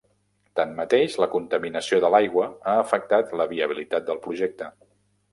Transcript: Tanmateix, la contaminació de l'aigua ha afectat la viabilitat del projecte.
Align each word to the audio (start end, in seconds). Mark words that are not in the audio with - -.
Tanmateix, 0.59 1.17
la 1.23 1.25
contaminació 1.33 1.99
de 2.05 2.09
l'aigua 2.15 2.45
ha 2.71 2.73
afectat 2.85 3.35
la 3.41 3.47
viabilitat 3.53 4.09
del 4.09 4.19
projecte. 4.25 4.71